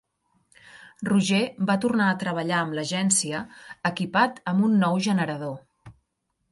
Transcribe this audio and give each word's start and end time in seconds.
Roger 1.09 1.41
va 1.71 1.75
tornar 1.83 2.07
a 2.13 2.17
treballar 2.23 2.57
amb 2.63 2.79
l'Agència, 2.79 3.43
equipat 3.93 4.43
amb 4.53 4.69
un 4.71 4.79
nou 4.87 5.01
generador. 5.11 5.59